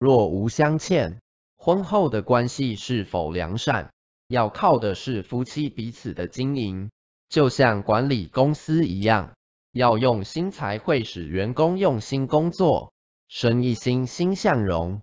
[0.00, 1.20] 若无相欠
[1.58, 3.92] 婚后的关系是否良善
[4.28, 6.90] 要靠的是夫妻彼此的经营。
[7.28, 9.34] 就像管理公司一样
[9.72, 12.94] 要用心才会使员工用心工作
[13.28, 15.02] 生意欣欣向荣